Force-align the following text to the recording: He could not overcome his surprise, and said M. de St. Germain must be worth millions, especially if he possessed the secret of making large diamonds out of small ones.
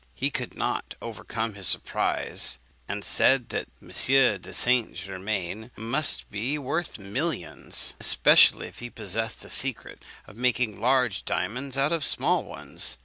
He 0.15 0.31
could 0.31 0.55
not 0.55 0.95
overcome 0.99 1.53
his 1.53 1.67
surprise, 1.67 2.57
and 2.87 3.05
said 3.05 3.53
M. 3.79 3.89
de 4.39 4.51
St. 4.51 4.93
Germain 4.95 5.69
must 5.75 6.27
be 6.31 6.57
worth 6.57 6.97
millions, 6.97 7.93
especially 7.99 8.65
if 8.65 8.79
he 8.79 8.89
possessed 8.89 9.43
the 9.43 9.49
secret 9.51 10.03
of 10.25 10.35
making 10.37 10.81
large 10.81 11.23
diamonds 11.23 11.77
out 11.77 11.91
of 11.91 12.03
small 12.03 12.43
ones. 12.43 12.97